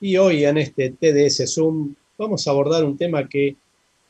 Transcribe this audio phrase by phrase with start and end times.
[0.00, 3.56] Y hoy en este TDS Zoom vamos a abordar un tema que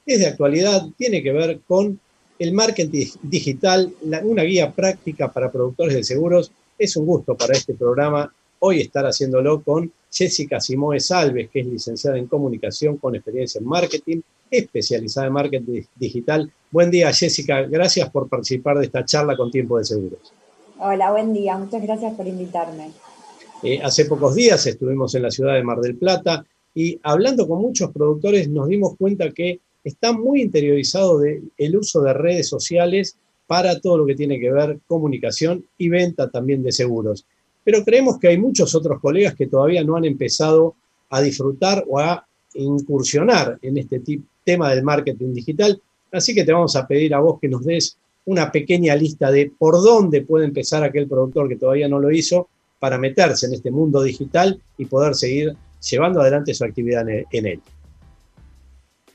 [0.05, 1.99] es de actualidad, tiene que ver con
[2.39, 3.93] el marketing digital,
[4.25, 6.53] una guía práctica para productores de seguros.
[6.79, 11.67] Es un gusto para este programa hoy estar haciéndolo con Jessica Simoe Salves, que es
[11.67, 16.51] licenciada en comunicación con experiencia en marketing, especializada en marketing digital.
[16.71, 17.63] Buen día, Jessica.
[17.63, 20.33] Gracias por participar de esta charla con Tiempo de Seguros.
[20.79, 21.57] Hola, buen día.
[21.57, 22.91] Muchas gracias por invitarme.
[23.63, 27.61] Eh, hace pocos días estuvimos en la ciudad de Mar del Plata y hablando con
[27.61, 33.17] muchos productores nos dimos cuenta que está muy interiorizado de el uso de redes sociales
[33.47, 37.25] para todo lo que tiene que ver comunicación y venta también de seguros
[37.67, 40.77] pero creemos que hay muchos otros colegas que todavía no han empezado
[41.11, 44.01] a disfrutar o a incursionar en este
[44.45, 45.83] tema del marketing digital.
[46.13, 49.51] Así que te vamos a pedir a vos que nos des una pequeña lista de
[49.59, 53.71] por dónde puede empezar aquel productor que todavía no lo hizo para meterse en este
[53.71, 57.63] mundo digital y poder seguir llevando adelante su actividad en él.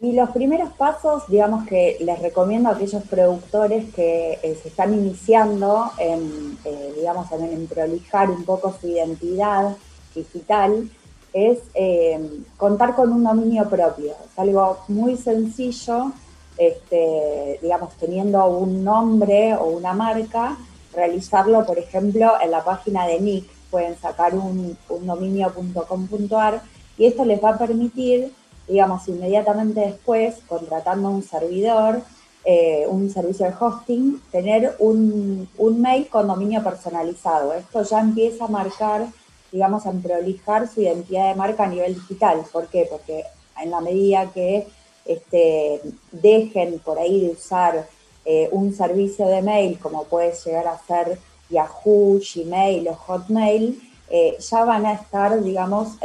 [0.01, 4.95] Y los primeros pasos, digamos que les recomiendo a aquellos productores que eh, se están
[4.95, 9.77] iniciando en, eh, digamos, en, prolijar un poco su identidad
[10.15, 10.89] digital,
[11.33, 12.19] es eh,
[12.57, 14.13] contar con un dominio propio.
[14.25, 16.11] Es algo muy sencillo,
[16.57, 20.57] este, digamos, teniendo un nombre o una marca,
[20.93, 23.49] realizarlo, por ejemplo, en la página de Nick.
[23.69, 26.61] Pueden sacar un, un dominio.com.ar
[26.97, 28.33] y esto les va a permitir
[28.71, 32.01] digamos, inmediatamente después, contratando un servidor,
[32.45, 35.49] eh, un servicio de hosting, tener un,
[35.79, 37.53] mail con dominio personalizado.
[37.53, 39.07] Esto ya empieza a marcar,
[39.51, 42.43] digamos, a prolijar su identidad de marca a nivel digital.
[42.51, 42.87] ¿Por qué?
[42.89, 43.25] Porque
[43.61, 44.67] en la medida que
[45.05, 45.81] este,
[46.11, 47.87] dejen por ahí de usar
[48.25, 54.37] eh, un servicio de mail, como puede llegar a ser Yahoo, Gmail o Hotmail, eh,
[54.39, 55.97] ya van a estar, digamos,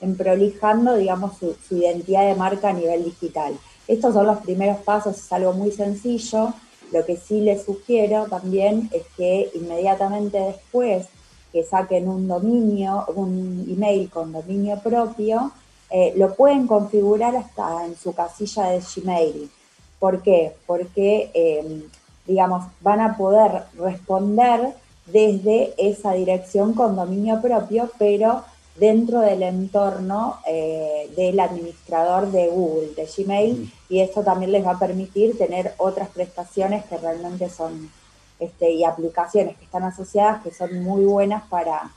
[0.00, 3.58] en prolijando, digamos, su, identidad de marca a nivel digital.
[3.86, 6.52] Estos son los primeros pasos, es algo muy sencillo.
[6.92, 11.06] Lo que sí les sugiero también es que inmediatamente después
[11.52, 15.52] que saquen un dominio, un email con dominio propio,
[15.90, 19.50] eh, lo pueden configurar hasta en su casilla de Gmail.
[19.98, 20.54] ¿Por qué?
[20.66, 21.82] Porque, eh,
[22.26, 24.74] digamos, van a poder responder
[25.06, 28.44] desde esa dirección con dominio propio, pero
[28.76, 34.72] dentro del entorno eh, del administrador de Google, de Gmail, y esto también les va
[34.72, 37.90] a permitir tener otras prestaciones que realmente son,
[38.38, 41.90] este, y aplicaciones que están asociadas que son muy buenas para,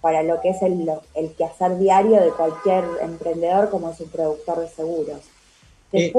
[0.00, 4.60] para lo que es el, el quehacer diario de cualquier emprendedor como es un productor
[4.60, 5.20] de seguros.
[5.92, 6.12] Eh,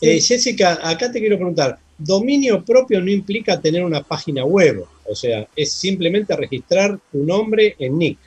[0.00, 5.14] Eh, Jessica, acá te quiero preguntar, dominio propio no implica tener una página web, o
[5.14, 8.18] sea, es simplemente registrar tu nombre en Nick.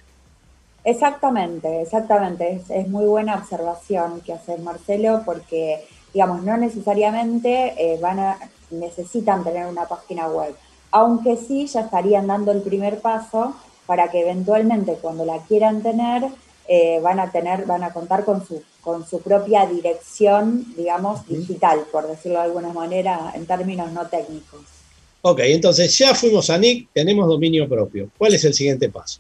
[0.83, 2.61] Exactamente, exactamente.
[2.69, 8.37] Es, muy buena observación que hace Marcelo porque, digamos, no necesariamente eh, van a,
[8.71, 10.55] necesitan tener una página web,
[10.91, 13.55] aunque sí ya estarían dando el primer paso
[13.85, 16.23] para que eventualmente cuando la quieran tener
[16.67, 21.85] eh, van a tener, van a contar con su, con su propia dirección, digamos, digital,
[21.91, 24.61] por decirlo de alguna manera, en términos no técnicos.
[25.21, 28.09] Ok, entonces ya fuimos a Nick, tenemos dominio propio.
[28.17, 29.19] ¿Cuál es el siguiente paso?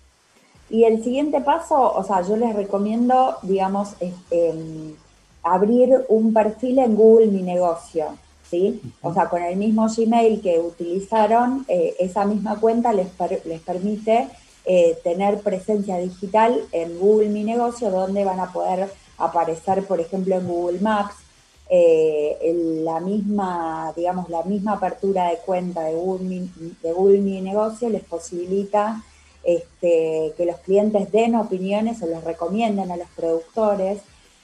[0.69, 4.53] Y el siguiente paso, o sea, yo les recomiendo, digamos, este,
[5.43, 8.17] abrir un perfil en Google Mi Negocio,
[8.49, 8.81] ¿sí?
[9.01, 13.07] O sea, con el mismo Gmail que utilizaron, eh, esa misma cuenta les,
[13.45, 14.27] les permite
[14.65, 18.89] eh, tener presencia digital en Google Mi Negocio, donde van a poder
[19.25, 21.15] aparecer, por ejemplo, en Google Maps,
[21.69, 26.49] eh, la misma, digamos, la misma apertura de cuenta de Google
[26.83, 29.01] de Google Mi Negocio les posibilita
[29.43, 34.01] este, que los clientes den opiniones o les recomienden a los productores,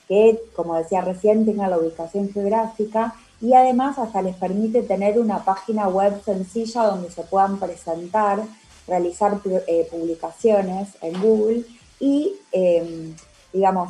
[0.08, 5.44] que, como decía recién, tengan la ubicación geográfica y además hasta les permite tener una
[5.44, 8.42] página web sencilla donde se puedan presentar,
[8.88, 11.64] realizar eh, publicaciones en Google
[12.00, 13.14] y, em,
[13.52, 13.90] digamos,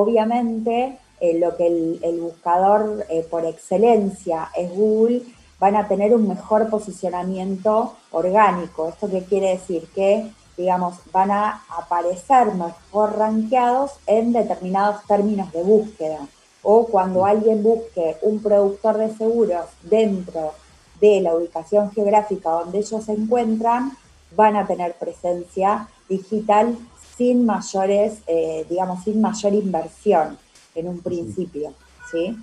[0.00, 5.22] obviamente eh, lo que el, buscador eh, por excelencia es Google,
[5.58, 8.88] van a tener un mejor posicionamiento orgánico.
[8.88, 9.88] ¿Esto qué quiere decir?
[9.94, 16.18] Que digamos, van a aparecer mejor rankeados en determinados términos de búsqueda.
[16.62, 20.52] O cuando alguien busque un productor de seguros dentro
[21.00, 23.92] de la ubicación geográfica donde ellos se encuentran,
[24.36, 26.76] van a tener presencia digital
[27.18, 30.38] sin mayores, eh, digamos, sin mayor inversión
[30.74, 31.74] en un principio,
[32.10, 32.38] ¿sí?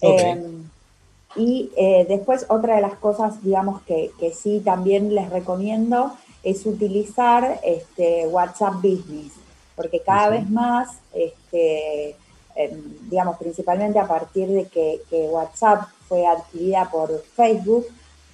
[0.00, 0.68] Em,
[1.36, 6.12] y eh, después otra de las cosas, digamos, que, que sí también les recomiendo
[6.42, 9.32] es utilizar este, WhatsApp Business,
[9.74, 12.10] porque cada vez más, este,
[12.54, 15.00] em, digamos, principalmente a partir de que,
[15.30, 17.86] WhatsApp fue adquirida por Facebook,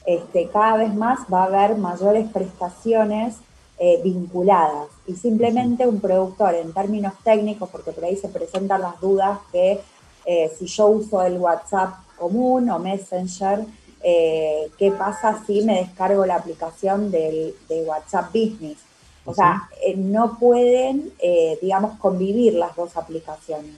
[0.04, 3.36] este, cada vez más va a haber mayores prestaciones
[3.84, 9.00] eh, vinculadas y simplemente un productor en términos técnicos, porque por ahí se presentan las
[9.00, 9.80] dudas que
[10.24, 13.64] eh, si yo uso el WhatsApp común o Messenger,
[14.04, 18.78] eh, qué pasa si me descargo la aplicación del, de WhatsApp Business.
[19.24, 23.74] O sea, eh, no pueden, eh, digamos, convivir las dos aplicaciones.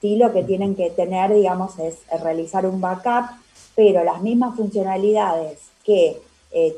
[0.00, 3.26] Sí, lo que tienen que tener, digamos, es realizar un backup,
[3.76, 6.20] pero las mismas funcionalidades que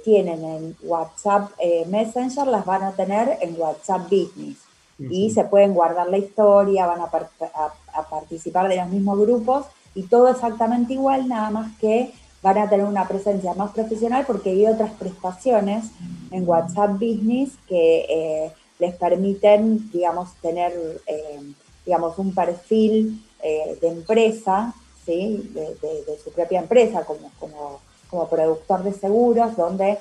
[0.04, 1.50] tienen en WhatsApp
[1.86, 4.56] Messenger las van a tener en WhatsApp Business.
[4.98, 7.10] Y se pueden guardar la historia, van a,
[7.92, 12.12] a participar de los mismos grupos y todo exactamente igual, nada más que
[12.42, 15.86] van a tener una presencia más profesional porque hay otras prestaciones
[16.30, 20.72] en WhatsApp Business que eh, les permiten, digamos, tener,
[21.06, 21.40] eh,
[21.84, 24.74] digamos, un perfil eh, de empresa,
[25.04, 25.50] ¿sí?
[25.54, 27.80] De, su propia empresa como, como,
[28.10, 29.98] como, productor de seguros, donde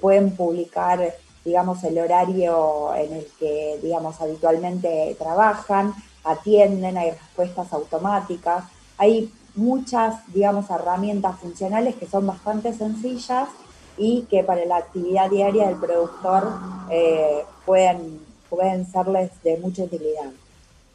[0.00, 1.14] pueden publicar,
[1.44, 5.92] digamos, el horario en el que, digamos, habitualmente trabajan,
[6.22, 8.64] atienden, hay respuestas automáticas,
[8.96, 13.48] hay muchas, digamos, herramientas funcionales que son bastante sencillas
[13.96, 16.48] y que para la actividad diaria del productor
[16.90, 18.18] eh, pueden,
[18.48, 20.30] pueden serles de mucha utilidad.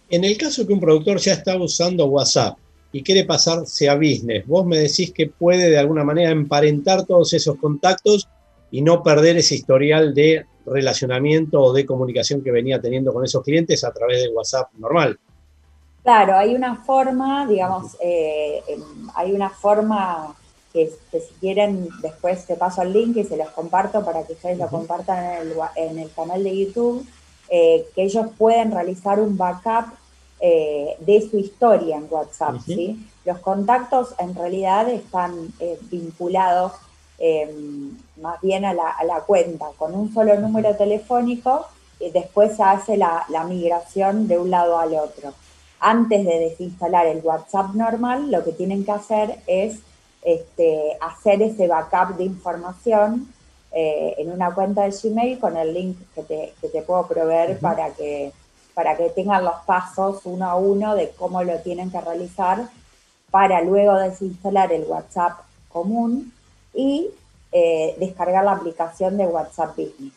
[0.10, 2.58] En el caso que un productor ya está usando WhatsApp
[2.92, 7.34] y quiere pasarse a business, vos me decís que puede de alguna manera emparentar todos
[7.34, 8.28] esos contactos
[8.72, 13.44] y no perder ese historial de relacionamiento o de comunicación que venía teniendo con esos
[13.44, 15.20] clientes a través de WhatsApp normal.
[16.04, 20.36] Claro, hay una forma, digamos, eh, em, hay una forma
[20.72, 24.58] que, si quieren después te paso el link y se los comparto para que ustedes
[24.58, 27.06] lo compartan en el, canal de YouTube,
[27.50, 29.99] eh, que ellos pueden realizar un backup
[30.40, 32.56] eh, de su historia en WhatsApp.
[32.66, 33.06] ¿sí?
[33.26, 35.54] Los contactos en realidad están
[35.92, 36.74] vinculados
[37.18, 41.66] em, más bien a la, cuenta, con un solo número telefónico,
[42.00, 45.34] y después se hace la migración de un lado al otro
[45.80, 49.80] antes de desinstalar el WhatsApp normal, lo que tienen que hacer es
[50.22, 53.32] este, hacer ese backup de información
[53.72, 58.32] eh, en una cuenta de Gmail con el link que te, puedo proveer para, que,
[58.80, 62.70] para que tengan los pasos uno a uno de cómo lo tienen que realizar
[63.30, 65.34] para luego desinstalar el WhatsApp
[65.68, 66.32] común
[66.74, 67.10] y
[67.52, 70.14] eh, descargar la aplicación de WhatsApp Business.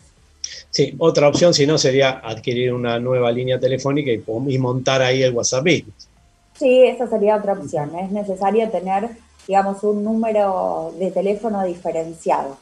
[0.71, 5.35] Sí, otra opción, si no, sería adquirir una nueva línea telefónica y, montar ahí el
[5.35, 6.09] WhatsApp Business.
[6.57, 7.97] Sí, esa sería otra opción.
[7.97, 9.11] Es necesario tener,
[9.49, 12.59] digamos, un número de teléfono diferenciado.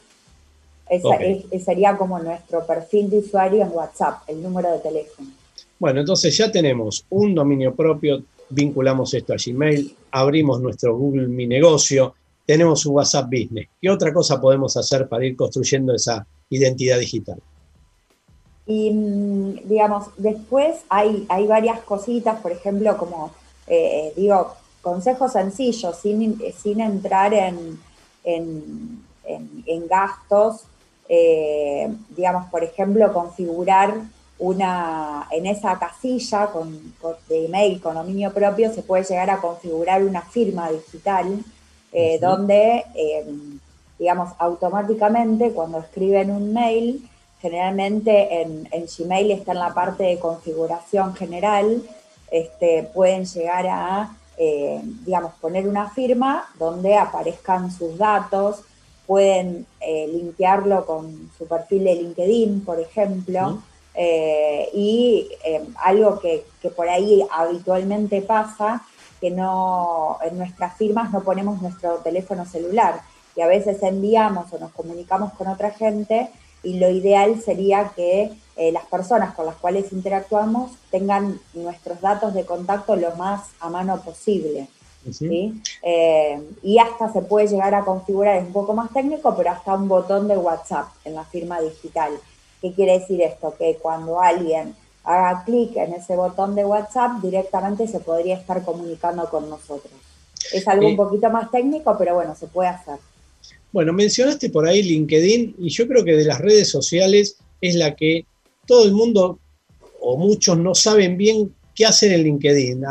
[0.89, 5.29] Esa, sería como nuestro perfil de usuario en WhatsApp, el número de teléfono.
[5.81, 11.47] Bueno, entonces ya tenemos un dominio propio, vinculamos esto a Gmail, abrimos nuestro Google Mi
[11.47, 12.13] Negocio,
[12.45, 13.67] tenemos un WhatsApp Business.
[13.81, 17.39] ¿Qué otra cosa podemos hacer para ir construyendo esa identidad digital?
[18.67, 23.31] Y, mm, digamos, después hay, hay varias cositas, por ejemplo, como,
[23.65, 27.79] eh, digo, consejos sencillos, sin, sin entrar en,
[28.23, 30.61] en, gastos,
[31.09, 33.95] eh, digamos, por ejemplo, configurar
[34.41, 36.93] una, en esa casilla con,
[37.29, 41.39] de email con dominio propio, se puede llegar a configurar una firma digital
[41.93, 42.85] eh, donde,
[43.99, 47.07] digamos, automáticamente cuando escriben un mail,
[47.41, 48.67] generalmente en,
[48.97, 51.81] Gmail está en la parte de configuración general,
[52.29, 58.61] este, pueden llegar a, eh, digamos, poner una firma donde aparezcan sus datos,
[59.07, 63.61] pueden eh, limpiarlo con su perfil de LinkedIn, por ejemplo,
[64.03, 65.29] eh, y
[65.83, 68.83] algo que, que, por ahí habitualmente pasa,
[69.19, 73.01] que no, en nuestras firmas no ponemos nuestro teléfono celular
[73.35, 76.31] y a veces enviamos o nos comunicamos con otra gente
[76.63, 82.33] y lo ideal sería que eh, las personas con las cuales interactuamos tengan nuestros datos
[82.33, 84.67] de contacto lo más a mano posible.
[85.81, 89.73] Eh, y hasta se puede llegar a configurar, es un poco más técnico, pero hasta
[89.73, 92.11] un botón de WhatsApp en la firma digital.
[92.61, 93.55] ¿Qué quiere decir esto?
[93.57, 99.27] Que cuando alguien haga clic en ese botón de WhatsApp, directamente se podría estar comunicando
[99.29, 99.91] con nosotros.
[100.53, 102.95] Es algo un poquito más técnico, pero bueno, se puede hacer.
[103.71, 107.95] Bueno, mencionaste por ahí LinkedIn y yo creo que de las redes sociales es la
[107.95, 108.25] que
[108.65, 109.39] todo el mundo
[110.01, 112.83] o muchos no saben bien qué hacer en LinkedIn.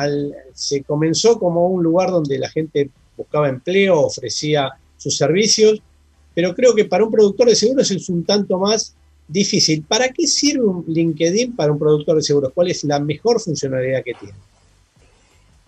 [0.54, 5.82] se comenzó como un lugar donde la gente buscaba empleo, ofrecía sus servicios,
[6.34, 8.94] pero creo que para un productor de seguros es un tanto más
[9.30, 9.84] difícil.
[9.84, 12.52] ¿Para qué sirve un LinkedIn para un productor de seguros?
[12.54, 14.34] ¿Cuál es la mejor funcionalidad que tiene?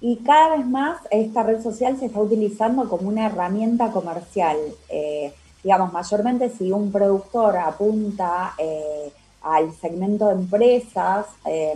[0.01, 4.57] Y cada vez más esta red social se está utilizando como una herramienta comercial.
[4.89, 11.75] Eh, digamos, mayormente si un productor apunta eh, al segmento de empresas, eh,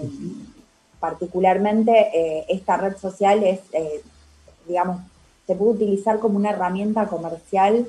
[0.99, 3.61] particularmente esta red social es,
[4.67, 5.03] digamos,
[5.47, 7.87] se puede utilizar como una herramienta comercial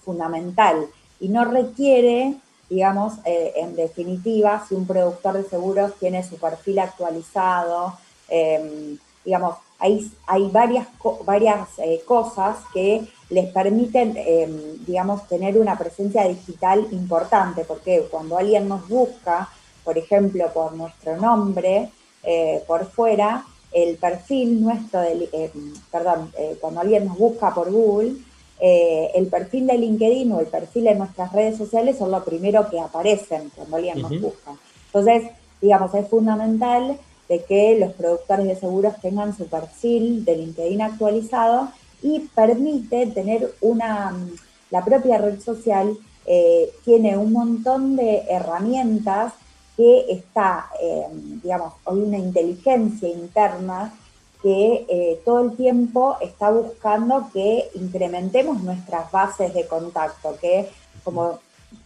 [0.00, 0.86] fundamental
[1.20, 2.34] y no requiere,
[2.68, 7.94] digamos, en definitiva, si un productor de seguros tiene su perfil actualizado,
[8.28, 10.86] Em, digamos, hay, hay varias,
[11.24, 18.38] varias eh, cosas que les permiten, em, digamos, tener una presencia digital importante, porque cuando
[18.38, 19.48] alguien nos busca,
[19.84, 21.90] por ejemplo, por nuestro nombre,
[22.22, 27.70] eh, por fuera, el perfil nuestro, del, em, perdón, eh, cuando alguien nos busca por
[27.70, 28.14] Google,
[28.58, 32.80] el perfil de LinkedIn o el perfil de nuestras redes sociales son lo primero que
[32.80, 34.52] aparecen cuando alguien nos busca.
[34.86, 36.98] Entonces, digamos, es fundamental
[37.28, 41.68] de que los productores de seguros tengan su perfil de LinkedIn actualizado
[42.02, 44.16] y permite tener una,
[44.70, 45.96] la propia red social
[46.26, 49.32] eh, tiene un montón de herramientas
[49.76, 51.06] que está, eh,
[51.42, 53.92] digamos, hay una inteligencia interna
[54.42, 60.68] que eh, todo el tiempo está buscando que incrementemos nuestras bases de contacto, que
[61.02, 61.38] como,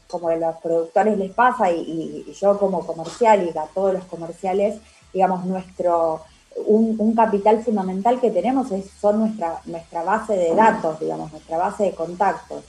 [0.09, 4.79] como a los productores les pasa y, yo como comercial y a todos los comerciales,
[5.13, 6.23] digamos, nuestro,
[6.67, 11.85] un, capital fundamental que tenemos es, son nuestra, nuestra base de datos, digamos, nuestra base
[11.85, 12.65] de contactos.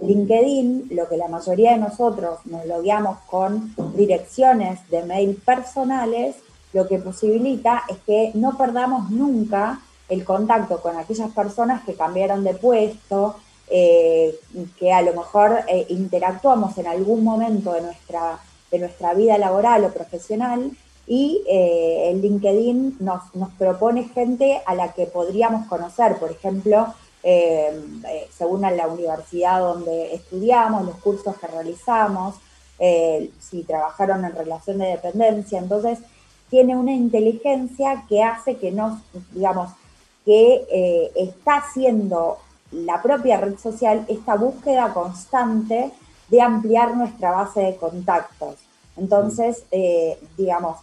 [0.00, 6.36] LinkedIn, lo que la mayoría de nosotros nos logueamos con direcciones de mail personales,
[6.72, 12.44] lo que posibilita es que no perdamos nunca el contacto con aquellas personas que cambiaron
[12.44, 13.36] de puesto,
[13.68, 14.38] eh,
[14.78, 18.38] que a lo mejor eh, interactuamos en algún momento de nuestra,
[18.70, 20.70] de nuestra vida laboral o profesional
[21.06, 23.22] y eh, el LinkedIn nos,
[23.58, 26.94] propone gente a la que podríamos conocer, por ejemplo,
[28.36, 32.34] según la universidad donde estudiamos, los cursos que realizamos,
[33.38, 36.00] si trabajaron en relación de dependencia, entonces
[36.52, 39.00] tiene una inteligencia que hace que nos,
[39.32, 39.70] digamos,
[40.24, 42.36] que está haciendo
[42.70, 45.90] la propia red social esta búsqueda constante
[46.28, 48.56] de ampliar nuestra base de contactos.
[48.98, 49.64] Entonces,
[50.36, 50.76] digamos,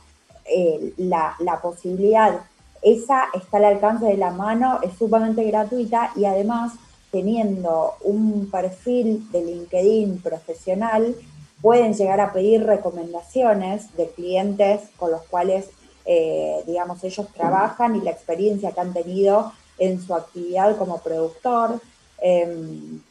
[0.51, 2.39] eh, la, posibilidad,
[2.81, 6.73] esa está al alcance de la mano, es sumamente gratuita y además
[7.11, 11.15] teniendo un perfil de LinkedIn profesional,
[11.61, 15.69] pueden llegar a pedir recomendaciones de clientes con los cuales,
[16.05, 21.81] eh, digamos, ellos trabajan y la experiencia que han tenido en su actividad como productor.
[22.21, 23.01] Em,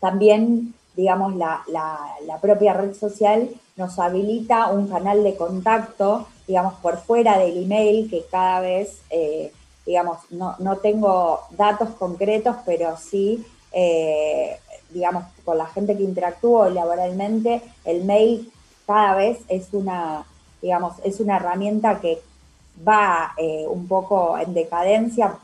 [0.00, 1.64] también digamos, la,
[2.40, 8.24] propia red social nos habilita un canal de contacto, digamos, por fuera del email, que
[8.30, 9.52] cada vez, eh,
[9.84, 14.58] digamos, no, no, tengo datos concretos, pero sí, eh,
[14.90, 18.50] digamos, con la gente que interactúo laboralmente, el mail
[18.86, 20.24] cada vez es una,
[20.60, 22.20] digamos, es una herramienta que
[22.86, 25.36] va eh, un poco en decadencia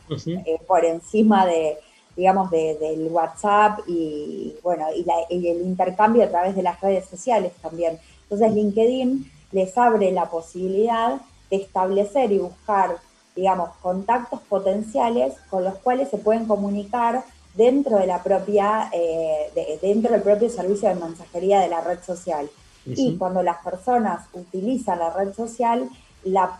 [0.66, 1.78] por encima de,
[2.16, 7.98] digamos, del WhatsApp y, bueno, y, el intercambio a través de las redes sociales también.
[8.24, 11.20] Entonces, LinkedIn les abre la posibilidad
[11.50, 12.96] de establecer y buscar,
[13.34, 20.12] digamos, contactos potenciales con los cuales se pueden comunicar dentro de la propia, eh, dentro
[20.12, 22.48] del propio servicio de mensajería de la red social.
[22.86, 25.88] Y cuando las personas utilizan la red social,
[26.24, 26.58] la,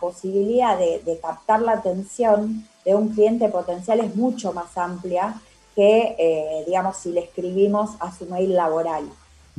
[0.00, 5.40] posibilidad de captar la atención de un cliente potencial es mucho más amplia
[5.74, 9.04] que, eh, digamos, si le escribimos a su mail laboral.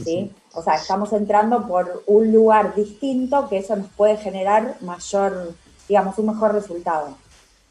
[0.03, 0.31] ¿sí?
[0.53, 5.53] O sea, estamos entrando por un lugar distinto que eso nos puede generar mayor,
[5.87, 7.15] digamos, un mejor resultado.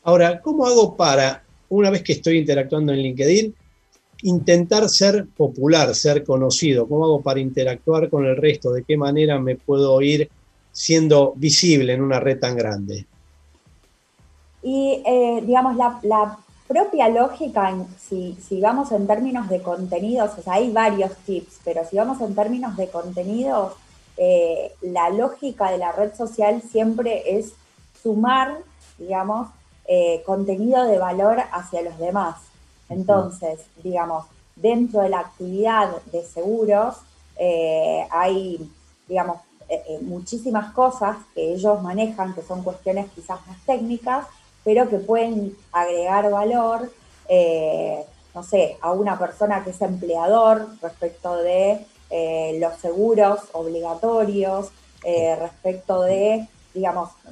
[0.03, 3.55] Ahora, ¿cómo hago para, una vez que estoy interactuando en LinkedIn,
[4.25, 6.87] intentar ser popular, ser conocido?
[6.87, 8.73] ¿Cómo hago para interactuar con el resto?
[8.73, 10.31] ¿De qué manera me puedo ir
[10.71, 13.07] siendo visible en una red tan grande?
[14.63, 16.39] Y, eh, digamos, la,
[16.69, 22.19] propia lógica, si, si, vamos en términos de contenidos, hay varios tips, pero si vamos
[22.23, 23.75] en términos de contenidos,
[24.17, 27.53] eh, la lógica de la red social siempre es
[28.03, 28.59] sumar,
[28.99, 29.49] digamos,
[29.87, 32.37] eh, contenido de valor hacia los demás.
[32.89, 36.97] Entonces, digamos, dentro de la actividad de seguros
[37.37, 38.71] eh, hay,
[39.09, 39.39] digamos,
[40.03, 44.27] muchísimas cosas que ellos manejan, que son cuestiones quizás más técnicas,
[44.65, 46.93] pero que pueden agregar valor,
[48.35, 54.69] no sé, a una persona que es empleador respecto de eh, los seguros obligatorios,
[55.03, 57.31] eh, respecto de, digamos, eh,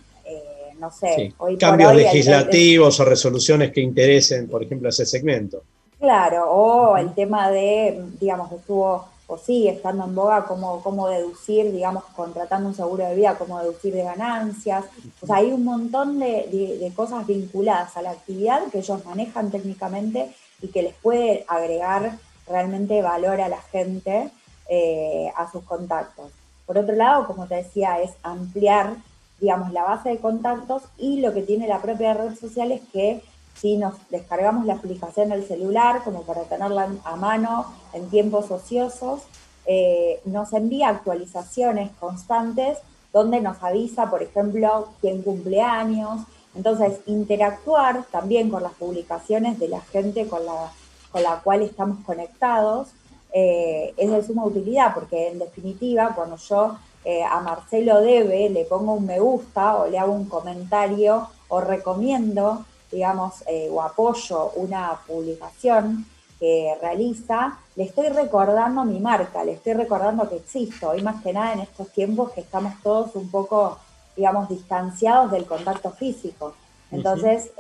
[0.81, 5.63] no sé, cambios legislativos o resoluciones que interesen, por ejemplo, ese segmento.
[5.99, 11.71] Claro, o el tema de, digamos, estuvo o sigue estando en boga cómo, cómo deducir,
[11.71, 14.87] digamos, contratando un seguro de vida, cómo deducir de ganancias.
[15.21, 20.35] O sea, hay un montón de, cosas vinculadas a la actividad que ellos manejan técnicamente
[20.61, 22.19] y que les puede agregar
[22.49, 24.31] realmente valor a la gente
[24.69, 26.33] eh, a sus contactos.
[26.67, 28.97] Por otro lado, como te decía, es ampliar,
[29.41, 33.23] digamos, la base de contactos y lo que tiene la propia red social es que
[33.55, 39.23] si nos descargamos la aplicación del celular, como para tenerla a mano en tiempos ociosos,
[39.67, 42.79] eh, nos envía actualizaciones constantes
[43.13, 46.23] donde nos avisa, por ejemplo, quién cumple años.
[46.55, 50.73] Entonces, interactuar también con las publicaciones de la gente con la,
[51.11, 52.89] con la cual estamos conectados
[53.33, 58.65] eh, es de suma utilidad, porque en definitiva, cuando yo eh, a Marcelo Debe le
[58.65, 64.53] pongo un me gusta o le hago un comentario o recomiendo, digamos, eh, o apoyo
[64.57, 66.07] una publicación
[66.39, 71.33] que realiza, le estoy recordando mi marca, le estoy recordando que existo, y más que
[71.33, 73.79] nada en estos tiempos que estamos todos un poco,
[74.17, 76.55] digamos, distanciados del contacto físico.
[76.91, 77.51] Entonces,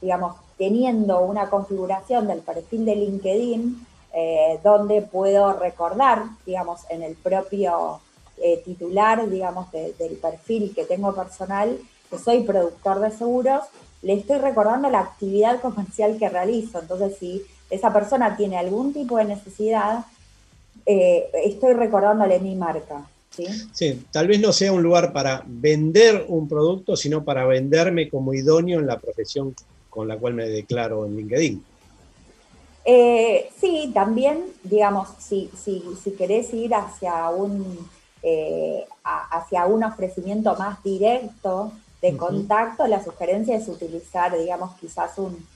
[0.00, 7.14] digamos, teniendo una configuración del perfil de LinkedIn, eh, donde puedo recordar, digamos, en el
[7.14, 8.00] propio
[8.42, 11.78] eh, titular, digamos, del perfil que tengo personal,
[12.10, 13.62] que soy productor de seguros,
[14.02, 16.80] le estoy recordando la actividad comercial que realizo.
[16.80, 20.04] Entonces, si esa persona tiene algún tipo de necesidad,
[20.86, 23.06] eh, estoy recordándole mi marca.
[23.30, 23.46] ¿sí?
[23.72, 24.02] ¿sí?
[24.10, 28.80] tal vez no sea un lugar para vender un producto, sino para venderme como idóneo
[28.80, 29.54] en la profesión
[29.90, 31.64] con la cual me declaro en LinkedIn.
[32.84, 37.86] Eh, sí, también, digamos, si, si, si querés ir hacia un,
[38.22, 45.46] eh, hacia un ofrecimiento más directo de contacto, la sugerencia es utilizar, digamos, quizás un,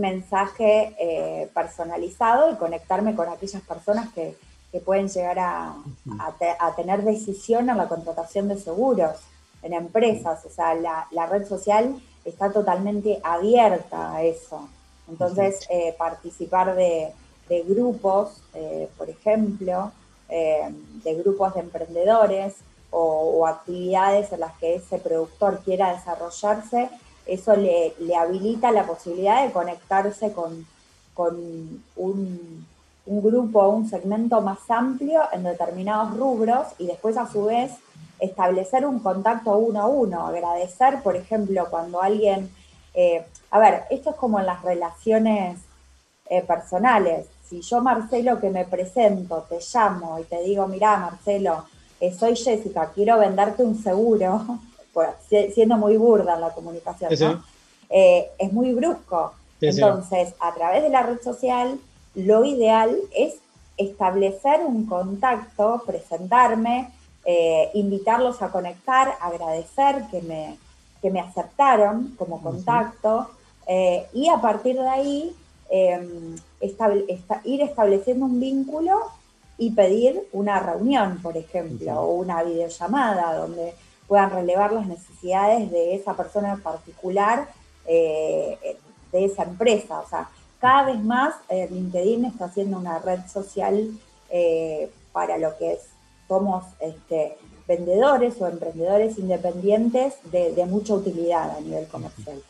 [0.00, 4.36] mensaje eh, personalizado y conectarme con aquellas personas que,
[4.84, 5.74] pueden llegar a,
[6.60, 9.16] a, tener decisión en la contratación de seguros
[9.62, 10.44] en empresas.
[10.44, 14.68] O sea, la, la red social está totalmente abierta a eso.
[15.08, 17.12] Entonces, eh, participar de,
[17.66, 19.90] grupos, eh, por ejemplo,
[20.28, 20.68] eh,
[21.04, 22.54] de grupos de emprendedores
[22.90, 26.88] o, actividades en las que ese productor quiera desarrollarse,
[27.26, 30.66] eso le, habilita la posibilidad de conectarse con,
[31.16, 32.66] un,
[33.06, 37.72] un grupo, un segmento más amplio en determinados rubros y después a su vez
[38.20, 42.50] establecer un contacto uno a uno, agradecer, por ejemplo, cuando alguien
[43.00, 45.58] eh, a ver, esto es como en las relaciones
[46.28, 47.26] eh, personales.
[47.48, 51.64] Si yo, Marcelo, que me presento, te llamo y te digo, mira, Marcelo,
[52.00, 54.60] eh, soy Jessica, quiero venderte un seguro,
[55.54, 57.44] siendo muy burda en la comunicación, ¿no?
[57.90, 59.32] es muy brusco.
[59.60, 61.78] Entonces, a través de la red social,
[62.14, 63.36] lo ideal es
[63.76, 66.90] establecer un contacto, presentarme,
[67.74, 70.58] invitarlos a conectar, agradecer que me,
[71.00, 73.30] que me aceptaron como contacto
[73.66, 75.36] eh, y a partir de ahí
[76.60, 78.98] ir estableciendo un vínculo
[79.56, 83.74] y pedir una reunión, por ejemplo, o una videollamada donde
[84.06, 87.48] puedan relevar las necesidades de esa persona en particular,
[87.86, 88.76] eh,
[89.12, 90.00] de esa empresa.
[90.00, 90.28] O sea,
[90.60, 93.90] cada vez más eh, LinkedIn está haciendo una red social
[95.12, 95.80] para lo que es,
[96.28, 102.42] somos este, vendedores o emprendedores independientes de, mucha utilidad a nivel comercial.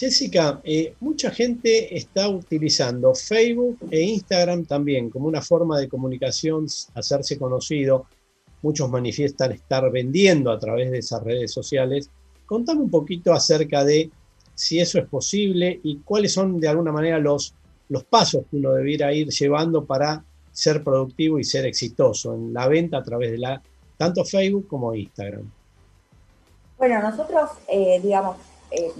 [0.00, 6.64] Jessica, eh, mucha gente está utilizando Facebook e Instagram también como una forma de comunicación,
[6.94, 8.06] hacerse conocido.
[8.62, 12.08] Muchos manifiestan estar vendiendo a través de esas redes sociales.
[12.46, 14.10] Contame un poquito acerca de
[14.54, 17.52] si eso es posible y cuáles son de alguna manera los,
[17.90, 22.66] los pasos que uno debiera ir llevando para ser productivo y ser exitoso en la
[22.68, 23.62] venta a través de la
[23.98, 25.50] tanto Facebook como Instagram?
[26.78, 28.38] Bueno, nosotros, eh, digamos,
[28.70, 28.90] eh,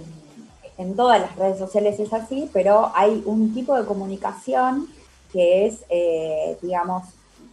[0.77, 4.87] en todas las redes sociales es así, pero hay un tipo de comunicación
[5.31, 7.03] que es, eh, digamos,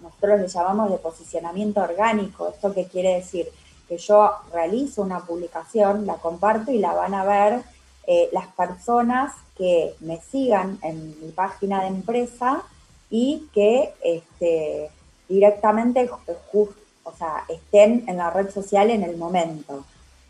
[0.02, 2.48] nosotros le llamamos de posicionamiento orgánico.
[2.48, 3.48] ¿Esto qué quiere decir?
[3.88, 7.62] Que yo realizo una publicación, la comparto y la van a ver
[8.07, 12.62] eh, las personas que me sigan en mi página de empresa
[13.11, 14.90] y que este,
[15.28, 16.09] directamente
[17.02, 19.85] o sea, estén en la red social en el momento.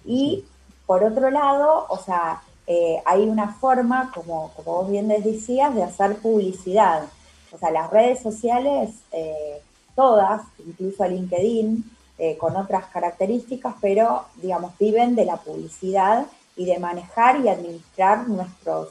[0.05, 0.45] Y
[0.87, 5.83] por otro lado, o sea, eh, hay una forma, como, como vos bien decías, de
[5.83, 7.05] hacer publicidad.
[7.51, 9.63] O sea, las redes sociales, eh,
[9.97, 11.83] todas, incluso LinkedIn,
[12.19, 16.27] eh, con otras características, pero, digamos, viven de la publicidad
[16.57, 18.89] y de manejar y administrar nuestros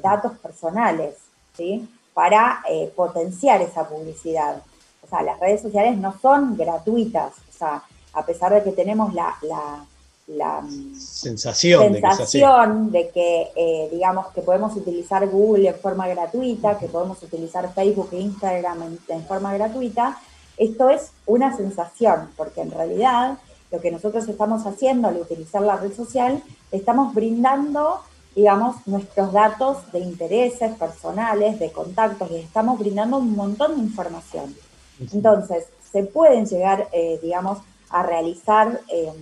[0.00, 1.16] datos personales,
[1.56, 1.88] ¿sí?
[2.14, 2.62] Para
[2.94, 4.62] potenciar esa publicidad.
[5.02, 9.12] O sea, las redes sociales no son gratuitas, o sea, a pesar de que tenemos
[9.12, 9.34] la
[10.98, 17.72] sensación, de que, eh, digamos, que podemos utilizar Google en forma gratuita, que podemos utilizar
[17.72, 20.18] Facebook e Instagram en, forma gratuita,
[20.56, 23.38] esto es una sensación, porque en realidad
[23.70, 28.00] lo que nosotros estamos haciendo al utilizar la red social, estamos brindando,
[28.34, 34.56] digamos, nuestros datos de intereses personales, de contactos, les estamos brindando un montón de información.
[35.12, 37.58] Entonces, se pueden llegar, eh, digamos,
[37.90, 38.80] a realizar...
[38.88, 39.12] Eh,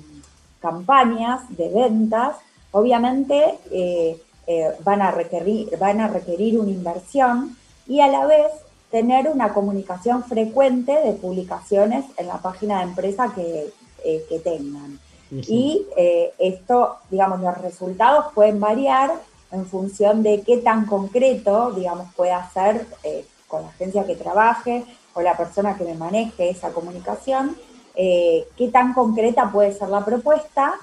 [0.65, 2.37] campañas de ventas,
[2.71, 7.55] obviamente eh, eh, van, a requerir, van a requerir una inversión
[7.87, 8.51] y a la vez
[8.91, 13.71] tener una comunicación frecuente de publicaciones en la página de empresa que,
[14.05, 14.99] eh, que tengan.
[15.31, 15.85] Y
[16.39, 19.11] esto, digamos, los resultados pueden variar
[19.51, 22.87] en función de qué tan concreto, digamos, pueda ser
[23.49, 27.57] con la agencia que trabaje o la persona que me maneje esa comunicación
[27.97, 30.75] eh, qué tan concreta puede ser la propuesta,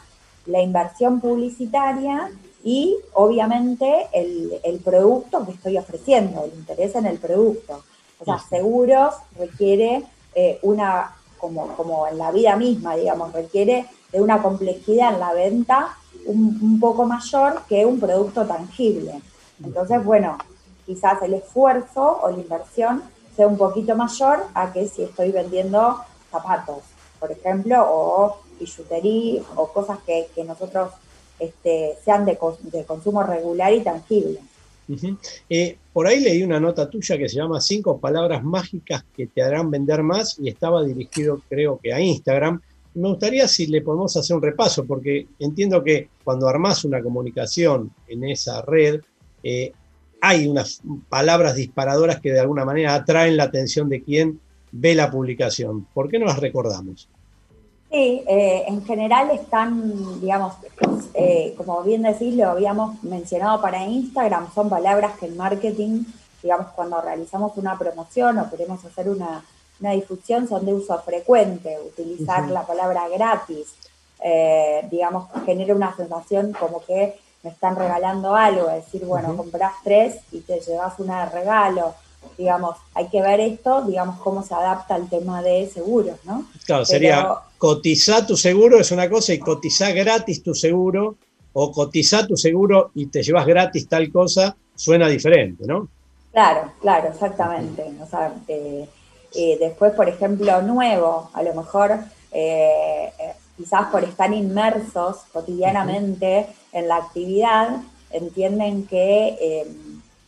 [0.46, 2.32] la inversión publicitaria
[2.64, 7.84] y obviamente el, producto que estoy ofreciendo, el interés en el producto.
[8.20, 10.04] O sea, seguros requiere
[10.36, 15.34] eh, una, como, como en la vida misma, digamos, requiere de una complejidad en la
[15.34, 19.22] venta un, un poco mayor que un producto tangible.
[19.64, 20.38] Entonces, bueno,
[20.86, 23.04] quizás el esfuerzo o la inversión
[23.36, 25.98] sea un poquito mayor a que si estoy vendiendo
[26.32, 26.91] zapatos
[27.22, 30.92] por ejemplo, o billutería o cosas que, nosotros
[31.40, 32.36] este, sean de,
[32.86, 34.40] consumo regular y tangible.
[35.48, 39.42] Eh, por ahí leí una nota tuya que se llama Cinco palabras mágicas que te
[39.42, 42.60] harán vender más y estaba dirigido creo que a Instagram.
[42.96, 47.94] Me gustaría si le podemos hacer un repaso, porque entiendo que cuando armas una comunicación
[48.08, 49.00] en esa red,
[49.44, 49.72] eh,
[50.20, 55.12] hay unas palabras disparadoras que de alguna manera atraen la atención de quien ve la
[55.12, 55.86] publicación.
[55.94, 57.10] ¿Por qué no las recordamos?
[57.92, 60.54] Sí, eh, en general están, digamos,
[61.14, 66.06] eh, como bien decís, lo habíamos mencionado para Instagram, son palabras que en marketing,
[66.42, 69.44] digamos, cuando realizamos una promoción o queremos hacer una,
[69.94, 71.78] difusión, son de uso frecuente.
[71.86, 73.74] Utilizar la palabra gratis,
[74.24, 80.18] eh, digamos, genera una sensación como que me están regalando algo, decir, bueno, compras tres
[80.32, 81.96] y te llevas una de regalo
[82.38, 86.46] digamos, hay que ver esto, digamos, cómo se adapta al tema de seguros, ¿no?
[86.66, 91.18] Claro, sería cotizar tu seguro es una cosa y cotizar gratis tu seguro
[91.54, 95.88] o cotizar tu seguro y te llevas gratis tal cosa, suena diferente, ¿no?
[96.32, 97.84] Claro, claro, exactamente.
[98.02, 98.88] O sea, eh,
[99.36, 102.00] eh, después, por ejemplo, nuevo, a lo mejor
[102.32, 103.12] eh,
[103.58, 107.82] quizás por estar inmersos cotidianamente en la actividad,
[108.12, 109.68] entienden que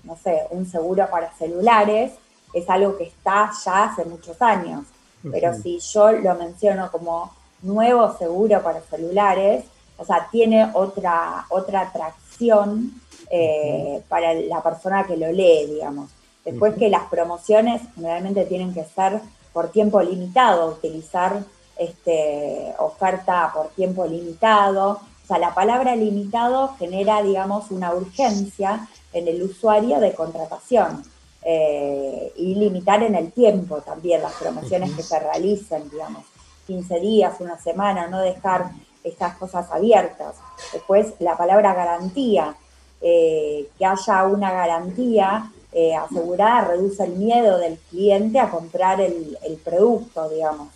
[0.03, 2.13] no sé, un seguro para celulares,
[2.53, 4.85] es algo que está ya hace muchos años.
[5.31, 9.63] Pero si yo lo menciono como nuevo seguro para celulares,
[9.97, 16.09] o sea, tiene otra, otra atracción eh, para la persona que lo lee, digamos.
[16.43, 19.21] Después que las promociones generalmente tienen que ser
[19.53, 21.41] por tiempo limitado, utilizar
[21.77, 24.99] este, oferta por tiempo limitado.
[25.23, 31.03] O sea, la palabra limitado genera, digamos, una urgencia en el usuario de contratación
[31.45, 36.23] eh, y limitar en el tiempo también las promociones que se realicen, digamos,
[36.67, 38.71] 15 días, una semana, no dejar
[39.03, 40.35] estas cosas abiertas.
[40.71, 42.55] Después la palabra garantía,
[43.01, 49.37] eh, que haya una garantía eh, asegurada reduce el miedo del cliente a comprar el,
[49.63, 50.69] producto, digamos,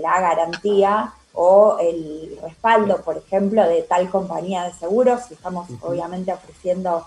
[0.00, 6.32] la garantía o el respaldo, por ejemplo, de tal compañía de seguros, si estamos obviamente
[6.32, 7.04] ofreciendo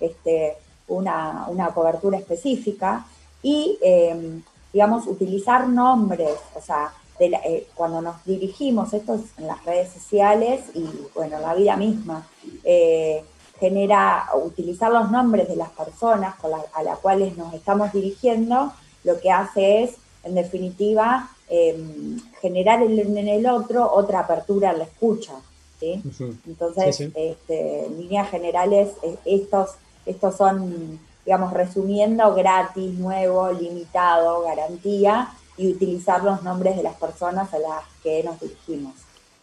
[0.00, 0.56] este,
[0.88, 3.06] una, cobertura específica
[3.42, 9.90] y, em, digamos, utilizar nombres, o sea, eh, cuando nos dirigimos, esto en las redes
[9.92, 12.26] sociales y, bueno, la vida misma,
[12.62, 13.24] eh,
[13.58, 16.34] genera, utilizar los nombres de las personas
[16.74, 18.72] a las cuales nos estamos dirigiendo,
[19.04, 24.84] lo que hace es, en definitiva, em, generar en el otro otra apertura a la
[24.84, 25.34] escucha.
[25.80, 29.70] Entonces, este, en líneas generales, eh, estos,
[30.06, 37.52] estos son, digamos, resumiendo, gratis, nuevo, limitado, garantía, y utilizar los nombres de las personas
[37.52, 38.94] a las que nos dirigimos.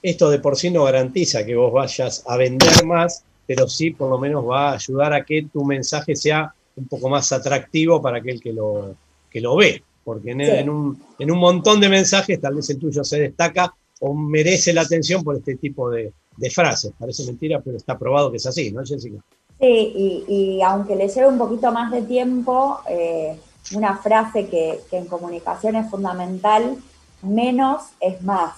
[0.01, 4.09] Esto de por sí no garantiza que vos vayas a vender más, pero sí por
[4.09, 8.17] lo menos va a ayudar a que tu mensaje sea un poco más atractivo para
[8.17, 8.95] aquel que lo,
[9.29, 13.03] que lo ve, porque en, un, en un montón de mensajes tal vez el tuyo
[13.03, 16.13] se destaca o merece la atención por este tipo de,
[16.51, 16.91] frases.
[16.97, 19.23] Parece mentira, pero está probado que es así, ¿no, Jessica?
[19.63, 23.39] Sí, y, aunque le lleve un poquito más de tiempo, eh,
[23.73, 26.75] una frase que, en comunicación es fundamental,
[27.21, 28.55] menos es más.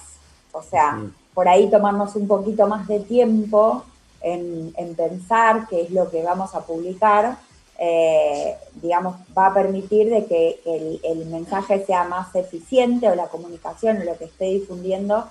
[0.52, 1.00] O sea,
[1.36, 3.84] por ahí tomarnos un poquito más de tiempo
[4.20, 7.38] en, pensar qué es lo que vamos a publicar,
[7.78, 10.60] eh, digamos, va a permitir de que,
[11.04, 15.28] el, mensaje sea más eficiente o la comunicación o lo que esté difundiendo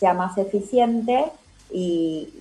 [0.00, 1.26] sea más eficiente
[1.70, 2.32] y,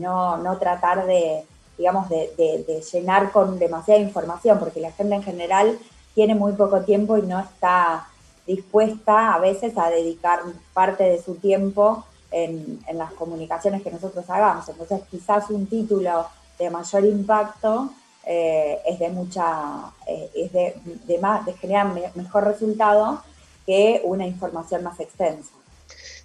[0.00, 1.42] no, tratar de,
[1.78, 5.78] digamos, de, llenar con demasiada información, porque la gente en general
[6.14, 8.08] tiene muy poco tiempo y no está
[8.46, 10.40] dispuesta a veces a dedicar
[10.74, 14.68] parte de su tiempo en, las comunicaciones que nosotros hagamos.
[14.68, 16.26] Entonces, quizás un título
[16.58, 17.90] de mayor impacto
[18.26, 23.22] eh, es de mucha, eh, es de, más, de generar mejor resultado
[23.64, 25.50] que una información más extensa.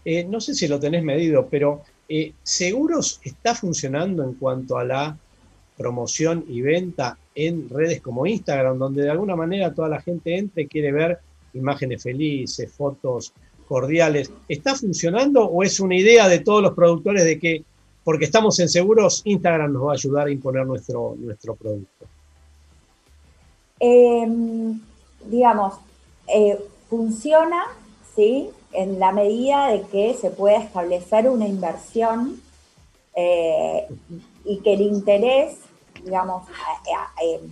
[0.03, 1.83] Eh, no sé si lo tenés medido, pero
[2.43, 5.17] ¿Seguros está funcionando en cuanto a la
[5.83, 10.61] promoción y venta en redes como Instagram, donde de alguna manera toda la gente entra
[10.61, 11.19] y quiere ver
[11.53, 13.33] imágenes felices, fotos
[13.67, 14.31] cordiales.
[14.47, 17.65] ¿Está funcionando o es una idea de todos los productores de que
[18.05, 22.05] porque estamos en seguros, Instagram nos va a ayudar a imponer nuestro, nuestro producto?
[23.79, 24.79] Em,
[25.25, 25.73] digamos,
[26.33, 26.57] eh,
[26.89, 27.63] funciona,
[28.15, 28.49] ¿sí?
[28.71, 32.41] En la medida de que se pueda establecer una inversión
[33.15, 33.87] eh,
[34.45, 35.57] y que el interés,
[36.03, 36.43] digamos,
[37.21, 37.49] em,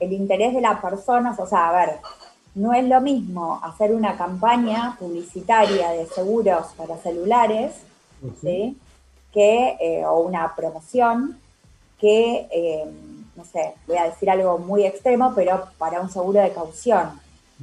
[0.00, 2.00] el interés de las personas, o sea, a ver,
[2.54, 7.72] no es lo mismo hacer una campaña publicitaria de seguros para celulares,
[8.40, 8.76] ¿sí?
[9.32, 11.38] que, eh, o una promoción,
[11.98, 12.84] que, eh,
[13.36, 17.20] no sé, voy a decir algo muy extremo, pero para un seguro de caución,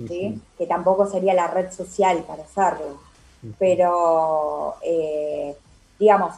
[0.07, 0.41] ¿sí?
[0.57, 2.97] que tampoco sería la red social para hacerlo.
[3.57, 5.55] Pero, eh,
[5.99, 6.33] digamos,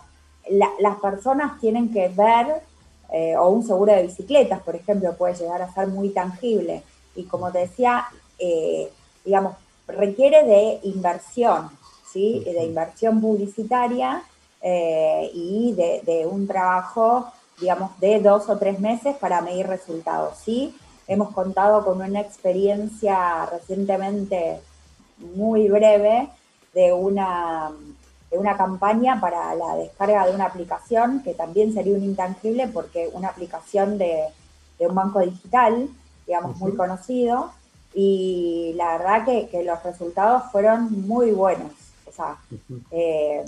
[0.50, 2.62] las personas tienen que ver,
[3.38, 6.84] o un seguro de bicicletas, por ejemplo, puede llegar a ser muy tangible.
[7.16, 8.06] Y como te decía,
[8.40, 8.92] eh,
[9.24, 9.56] digamos,
[9.88, 11.70] requiere de inversión,
[12.12, 12.44] ¿sí?
[12.44, 14.24] De inversión publicitaria
[14.62, 17.28] eh, y de, un trabajo,
[17.60, 20.76] digamos, de dos o tres meses para medir resultados, ¿sí?
[21.08, 24.60] Hemos contado con una experiencia recientemente
[25.36, 26.30] muy breve
[26.74, 28.01] de una, de
[28.38, 33.28] una campaña para la descarga de una aplicación, que también sería un intangible porque una
[33.28, 34.24] aplicación de,
[34.80, 35.90] un banco digital,
[36.26, 37.52] digamos, muy conocido,
[37.94, 41.72] y la verdad que, los resultados fueron muy buenos.
[42.08, 42.38] O sea,
[42.90, 43.46] eh,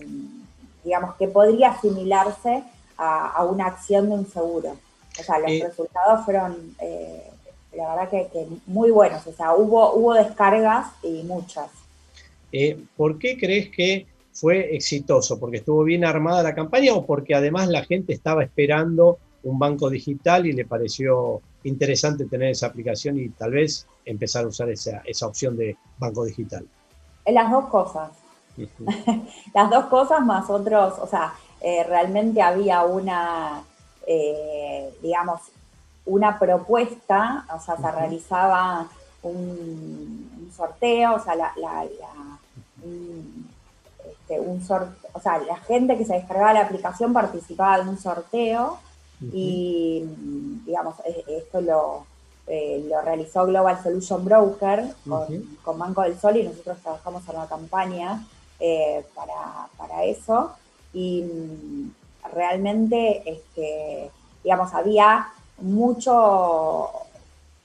[0.83, 2.63] digamos que podría asimilarse
[2.97, 4.77] a, una acción de un seguro.
[5.19, 7.31] O sea, los eh, resultados fueron, eh,
[7.75, 9.25] la verdad que, muy buenos.
[9.25, 11.69] O sea, hubo, hubo descargas y muchas.
[12.95, 15.39] ¿Por qué crees que fue exitoso?
[15.39, 19.89] ¿Porque estuvo bien armada la campaña o porque además la gente estaba esperando un banco
[19.89, 25.01] digital y le pareció interesante tener esa aplicación y tal vez empezar a usar esa,
[25.05, 26.65] esa opción de banco digital?
[27.25, 28.11] Las dos cosas.
[29.53, 33.63] Las dos cosas más otros, o sea, eh, realmente había una,
[34.05, 35.41] eh, digamos,
[36.05, 38.87] una propuesta, o sea, se realizaba
[39.23, 41.51] un, sorteo, o sea, la,
[42.83, 43.49] un,
[44.39, 44.73] este,
[45.13, 48.79] o sea, la gente que se descargaba la aplicación participaba de un sorteo
[49.31, 50.03] y,
[50.65, 52.05] digamos, e, esto lo,
[52.45, 54.83] eh, lo realizó Global Solution Broker
[55.63, 58.27] con, Banco del Sol y nosotros trabajamos en una campaña
[58.59, 60.51] eh, para, eso.
[60.93, 61.91] Y mm,
[62.33, 64.11] realmente, este,
[64.43, 66.89] digamos, había mucho,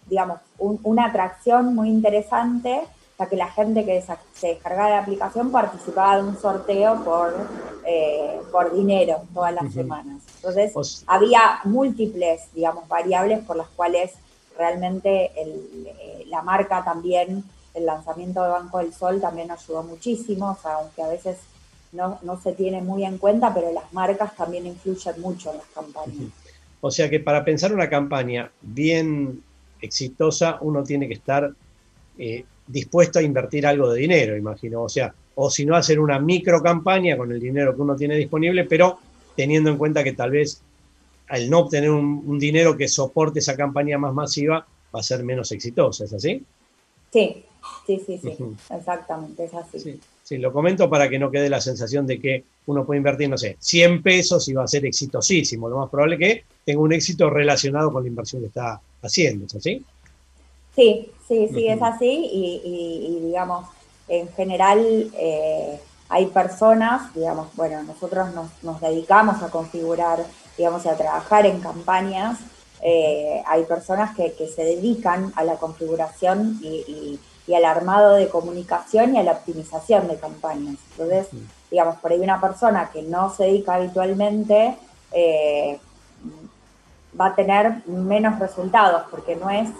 [0.06, 2.82] digamos, una atracción muy interesante
[3.18, 4.02] ya que la gente que
[4.34, 7.34] se descargaba la aplicación participaba de un sorteo por,
[7.84, 10.22] eh, por dinero todas las semanas.
[10.36, 14.12] Entonces, había múltiples, digamos, variables por las cuales
[14.56, 20.62] realmente eh, la marca también, el lanzamiento de Banco del Sol también ayudó muchísimo, o
[20.62, 21.38] sea, aunque a veces
[21.92, 25.66] no, no se tiene muy en cuenta, pero las marcas también influyen mucho en las
[25.66, 26.30] campañas.
[26.80, 29.42] O sea que para pensar una campaña bien
[29.80, 31.52] exitosa, uno tiene que estar
[32.18, 34.82] eh, dispuesto a invertir algo de dinero, imagino.
[34.82, 38.16] O sea, o si no, hacer una micro campaña con el dinero que uno tiene
[38.16, 38.98] disponible, pero
[39.34, 40.62] teniendo en cuenta que tal vez
[41.28, 45.52] al no obtener un, dinero que soporte esa campaña más masiva, va a ser menos
[45.52, 46.42] exitosa, ¿es así?
[47.12, 47.44] Sí,
[47.86, 48.36] sí, sí, sí,
[48.70, 50.00] exactamente, es así.
[50.22, 53.38] Sí, lo comento para que no quede la sensación de que uno puede invertir, no
[53.38, 55.68] sé, 100 pesos y va a ser exitosísimo.
[55.68, 59.46] Lo más probable es que tenga un éxito relacionado con la inversión que está haciendo,
[59.46, 59.82] ¿es así?
[60.78, 63.66] Sí, sí, sí, es así y, digamos,
[64.06, 68.28] en general eh, hay personas, digamos, bueno, nosotros
[68.62, 70.24] nos, dedicamos a configurar,
[70.56, 72.38] digamos, a trabajar en campañas.
[72.80, 77.18] Eh, hay personas que, se dedican a la configuración y,
[77.52, 80.76] al armado de comunicación y a la optimización de campañas.
[80.92, 81.26] Entonces,
[81.72, 84.76] digamos, por ahí una persona que no se dedica habitualmente
[85.10, 85.80] eh,
[87.20, 89.70] va a tener menos resultados porque no es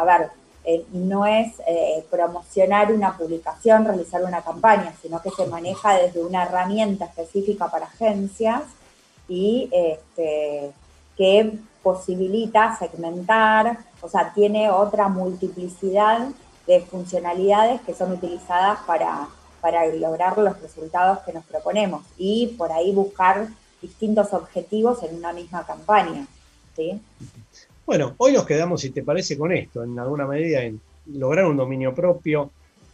[0.00, 0.30] a ver,
[0.64, 6.22] eh, no es eh, promocionar una publicación, realizar una campaña, sino que se maneja desde
[6.22, 8.62] una herramienta específica para agencias
[9.28, 10.72] y este,
[11.16, 16.28] que posibilita segmentar, o sea, tiene otra multiplicidad
[16.66, 19.28] de funcionalidades que son utilizadas para,
[19.60, 23.48] para lograr los resultados que nos proponemos y por ahí buscar
[23.80, 26.26] distintos objetivos en una misma campaña.
[26.76, 27.00] ¿sí?
[27.90, 31.56] Bueno, hoy nos quedamos, si te parece, con esto, en alguna medida, en lograr un
[31.56, 32.52] dominio propio,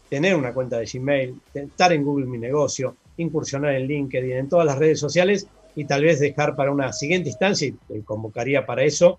[0.09, 4.65] tener una cuenta de Gmail, estar en Google Mi Negocio, incursionar en LinkedIn, en todas
[4.65, 8.85] las redes sociales y tal vez dejar para una siguiente instancia, y te convocaría para
[8.85, 9.19] eso,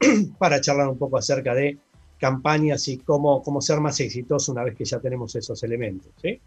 [0.38, 1.76] para charlar un poco acerca de
[2.18, 6.10] campañas y cómo, cómo ser más exitoso una vez que ya tenemos esos elementos.
[6.22, 6.40] ¿sí?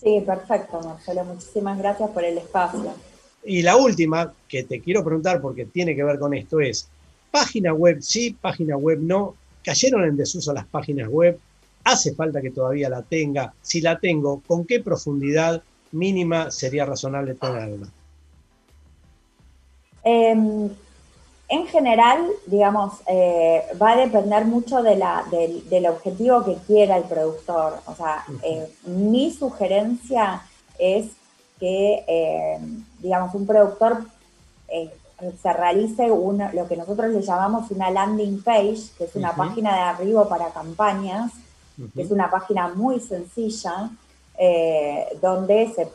[0.00, 1.24] sí, perfecto, Marcelo.
[1.24, 2.94] Muchísimas gracias por el espacio.
[3.42, 6.88] Y la última que te quiero preguntar, porque tiene que ver con esto, es,
[7.30, 9.34] Página web sí, página web no.
[9.64, 11.38] Cayeron en desuso las páginas web.
[11.84, 13.52] Hace falta que todavía la tenga.
[13.62, 15.62] Si la tengo, ¿con qué profundidad
[15.92, 17.88] mínima sería razonable tenerla?
[20.02, 20.70] Em,
[21.48, 27.04] en general, digamos, eh, va a depender mucho de la, del, objetivo que quiera el
[27.04, 27.80] productor.
[27.86, 30.42] O sea, eh, mi sugerencia
[30.78, 31.08] es
[31.58, 32.58] que, eh,
[33.00, 34.04] digamos, un productor
[35.42, 39.80] se realice lo que nosotros le llamamos una landing page, que es una página de
[39.80, 41.32] arribo para campañas,
[41.94, 43.90] que es una página muy sencilla,
[44.38, 45.88] eh, donde se,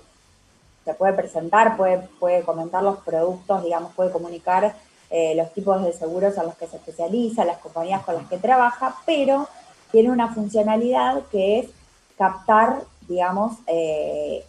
[0.83, 4.75] se, puede presentar, puede, puede comentar los productos, digamos, puede comunicar
[5.09, 8.37] eh, los tipos de seguros a los que se especializa, las compañías con las que
[8.37, 9.47] trabaja, pero
[9.91, 11.69] tiene una funcionalidad que es
[12.17, 14.45] captar, digamos, eh,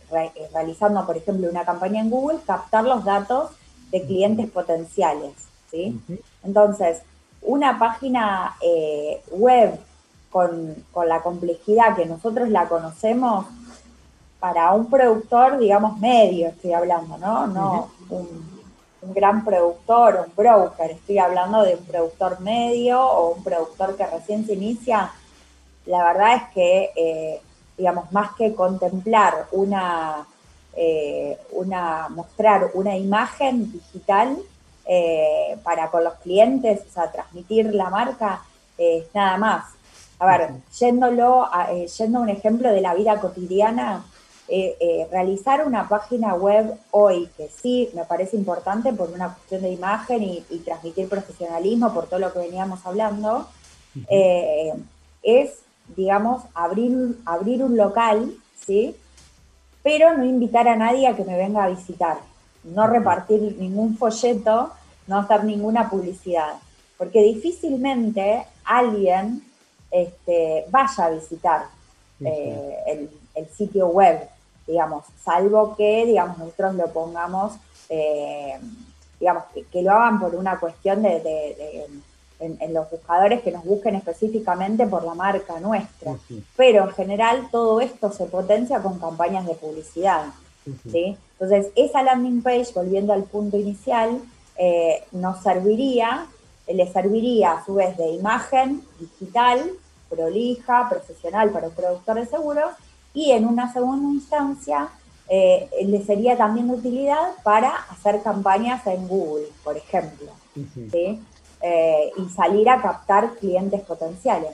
[0.52, 3.50] realizando, por ejemplo, una campaña en Google, captar los datos
[3.90, 5.33] de clientes potenciales.
[5.70, 6.01] ¿sí?
[6.42, 7.03] Entonces,
[7.42, 9.79] una página eh, web
[10.31, 13.46] con, la complejidad que nosotros la conocemos,
[14.38, 17.46] para un productor, digamos, medio, estoy hablando, ¿no?
[17.46, 18.57] No un,
[19.14, 24.05] gran productor o un broker, estoy hablando de un productor medio o un productor que
[24.05, 25.12] recién se inicia.
[25.87, 27.40] La verdad es que, eh,
[27.79, 30.27] digamos, más que contemplar una
[30.78, 34.36] eh, una, mostrar una imagen digital
[34.86, 38.42] eh, para con los clientes, o sea, transmitir la marca,
[38.76, 39.64] es nada más.
[40.18, 44.04] A ver, yéndolo eh, yendo a un ejemplo de la vida cotidiana,
[45.10, 50.22] realizar una página web hoy, que sí me parece importante por una cuestión de imagen
[50.22, 53.48] y, transmitir profesionalismo, por todo lo que veníamos hablando,
[55.22, 55.50] es,
[55.96, 58.34] digamos, abrir, abrir un local,
[58.64, 58.94] ¿sí?
[59.87, 62.16] Pero no invitar a nadie a que me venga a visitar,
[62.64, 64.72] no repartir ningún folleto,
[65.07, 66.55] no hacer ninguna publicidad,
[66.99, 69.44] porque difícilmente alguien
[69.92, 71.66] este, vaya a visitar
[72.18, 74.29] eh, el, sitio web,
[74.66, 77.53] digamos, salvo que, digamos, nosotros lo pongamos,
[77.88, 78.59] eh,
[79.20, 81.87] digamos, que, lo hagan por una cuestión de
[82.40, 86.17] en, los buscadores que nos busquen específicamente por la marca nuestra.
[86.56, 90.27] Pero en general todo esto se potencia con campañas de publicidad.
[90.90, 91.17] ¿sí?
[91.38, 94.21] Entonces, esa landing page, volviendo al punto inicial,
[94.58, 96.27] eh, nos serviría,
[96.67, 99.60] le serviría a su vez de imagen digital,
[100.08, 102.71] prolija, profesional para un productor de seguros,
[103.15, 104.88] y en una segunda instancia
[105.29, 110.29] eh, le sería también de utilidad para hacer campañas en Google, por ejemplo.
[110.90, 111.21] ¿sí?
[111.69, 114.52] Eh, y salir a captar clientes potenciales.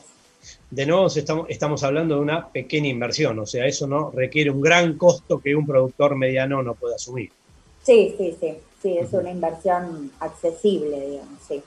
[0.70, 4.62] de nuevo estamos, estamos hablando de una pequeña inversión, o sea, eso no requiere un
[4.62, 7.30] gran costo que un productor mediano no puede asumir.
[7.82, 11.62] Sí, sí, sí, sí, es una inversión accesible, digamos, sí.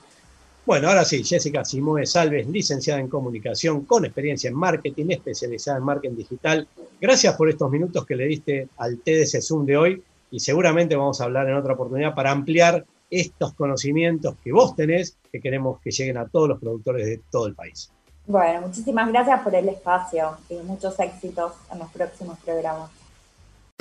[0.64, 5.84] Bueno, ahora sí, Jessica Simoe Salves, licenciada en comunicación, con experiencia en marketing, especializada en
[5.84, 6.66] marketing digital.
[7.00, 11.20] Gracias por estos minutos que le diste al TDC Zoom de hoy y seguramente vamos
[11.20, 15.90] a hablar en otra oportunidad para ampliar estos conocimientos que vos tenés, que queremos que
[15.90, 17.90] lleguen a todos los productores de todo el país.
[18.26, 22.90] Bueno, muchísimas gracias por el espacio y muchos éxitos en los próximos programas.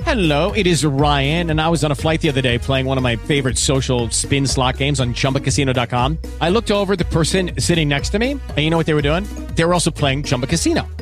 [0.03, 2.97] Hello, it is Ryan, and I was on a flight the other day playing one
[2.97, 6.19] of my favorite social spin slot games on chumbacasino.com.
[6.41, 9.01] I looked over the person sitting next to me, and you know what they were
[9.01, 9.23] doing?
[9.55, 10.85] They were also playing Chumba Casino.